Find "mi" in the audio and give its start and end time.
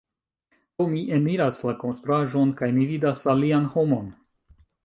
0.93-1.03, 2.79-2.89